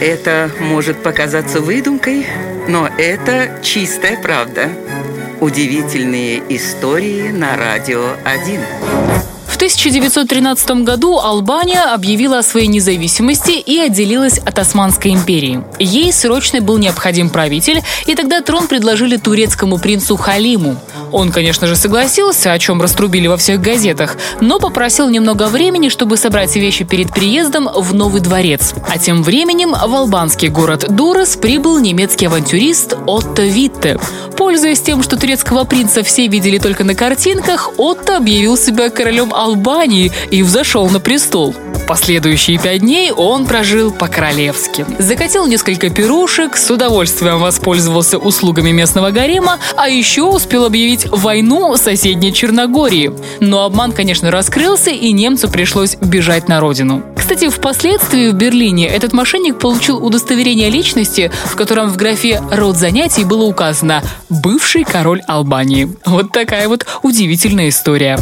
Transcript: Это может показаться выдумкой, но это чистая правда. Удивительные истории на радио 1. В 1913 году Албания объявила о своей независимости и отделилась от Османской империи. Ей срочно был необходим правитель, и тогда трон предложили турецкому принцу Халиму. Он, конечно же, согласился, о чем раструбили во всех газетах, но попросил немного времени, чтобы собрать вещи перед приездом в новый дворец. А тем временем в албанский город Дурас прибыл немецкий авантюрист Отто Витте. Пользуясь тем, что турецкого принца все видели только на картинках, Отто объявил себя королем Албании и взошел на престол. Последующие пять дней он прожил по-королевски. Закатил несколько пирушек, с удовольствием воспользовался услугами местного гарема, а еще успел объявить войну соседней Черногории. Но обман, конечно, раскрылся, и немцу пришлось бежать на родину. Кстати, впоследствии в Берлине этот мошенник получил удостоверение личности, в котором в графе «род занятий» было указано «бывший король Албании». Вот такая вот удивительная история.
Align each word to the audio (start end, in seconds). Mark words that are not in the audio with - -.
Это 0.00 0.48
может 0.60 1.02
показаться 1.02 1.60
выдумкой, 1.60 2.24
но 2.68 2.86
это 2.86 3.58
чистая 3.64 4.16
правда. 4.20 4.68
Удивительные 5.40 6.40
истории 6.48 7.30
на 7.30 7.56
радио 7.56 8.12
1. 8.24 8.60
В 9.48 9.56
1913 9.56 10.84
году 10.84 11.18
Албания 11.18 11.82
объявила 11.92 12.38
о 12.38 12.42
своей 12.44 12.68
независимости 12.68 13.50
и 13.50 13.76
отделилась 13.80 14.38
от 14.38 14.56
Османской 14.60 15.10
империи. 15.10 15.64
Ей 15.80 16.12
срочно 16.12 16.60
был 16.60 16.78
необходим 16.78 17.28
правитель, 17.28 17.82
и 18.06 18.14
тогда 18.14 18.40
трон 18.40 18.68
предложили 18.68 19.16
турецкому 19.16 19.78
принцу 19.78 20.16
Халиму. 20.16 20.76
Он, 21.12 21.30
конечно 21.30 21.66
же, 21.66 21.76
согласился, 21.76 22.52
о 22.52 22.58
чем 22.58 22.80
раструбили 22.82 23.26
во 23.26 23.36
всех 23.36 23.60
газетах, 23.60 24.16
но 24.40 24.58
попросил 24.58 25.08
немного 25.08 25.46
времени, 25.46 25.88
чтобы 25.88 26.16
собрать 26.16 26.54
вещи 26.56 26.84
перед 26.84 27.12
приездом 27.12 27.68
в 27.68 27.94
новый 27.94 28.20
дворец. 28.20 28.74
А 28.88 28.98
тем 28.98 29.22
временем 29.22 29.70
в 29.70 29.94
албанский 29.94 30.48
город 30.48 30.86
Дурас 30.88 31.36
прибыл 31.36 31.78
немецкий 31.78 32.26
авантюрист 32.26 32.96
Отто 33.06 33.42
Витте. 33.42 33.98
Пользуясь 34.36 34.80
тем, 34.80 35.02
что 35.02 35.16
турецкого 35.16 35.64
принца 35.64 36.02
все 36.02 36.28
видели 36.28 36.58
только 36.58 36.84
на 36.84 36.94
картинках, 36.94 37.70
Отто 37.76 38.16
объявил 38.16 38.56
себя 38.56 38.90
королем 38.90 39.34
Албании 39.34 40.12
и 40.30 40.42
взошел 40.42 40.88
на 40.88 41.00
престол. 41.00 41.54
Последующие 41.88 42.58
пять 42.58 42.82
дней 42.82 43.10
он 43.12 43.46
прожил 43.46 43.90
по-королевски. 43.90 44.84
Закатил 44.98 45.46
несколько 45.46 45.88
пирушек, 45.88 46.58
с 46.58 46.70
удовольствием 46.70 47.38
воспользовался 47.38 48.18
услугами 48.18 48.72
местного 48.72 49.10
гарема, 49.10 49.58
а 49.74 49.88
еще 49.88 50.24
успел 50.24 50.66
объявить 50.66 51.06
войну 51.10 51.74
соседней 51.76 52.34
Черногории. 52.34 53.12
Но 53.40 53.64
обман, 53.64 53.92
конечно, 53.92 54.30
раскрылся, 54.30 54.90
и 54.90 55.12
немцу 55.12 55.48
пришлось 55.48 55.96
бежать 55.96 56.46
на 56.46 56.60
родину. 56.60 57.02
Кстати, 57.16 57.48
впоследствии 57.48 58.28
в 58.28 58.34
Берлине 58.34 58.86
этот 58.86 59.14
мошенник 59.14 59.58
получил 59.58 60.04
удостоверение 60.04 60.68
личности, 60.68 61.32
в 61.46 61.56
котором 61.56 61.88
в 61.88 61.96
графе 61.96 62.42
«род 62.50 62.76
занятий» 62.76 63.24
было 63.24 63.44
указано 63.44 64.02
«бывший 64.28 64.84
король 64.84 65.22
Албании». 65.26 65.90
Вот 66.04 66.32
такая 66.32 66.68
вот 66.68 66.84
удивительная 67.02 67.70
история. 67.70 68.18